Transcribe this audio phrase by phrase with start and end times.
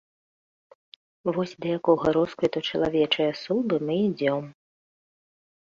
[1.35, 4.45] Вось да якога росквіту чалавечай асобы мы ідзём.